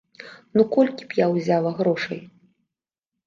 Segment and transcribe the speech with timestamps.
[0.59, 2.19] Ну, колькі б я ўзяла грошай?